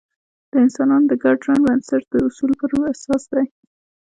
[0.51, 3.45] د انسانانو د ګډ ژوند بنسټ د اصولو پر اساس دی.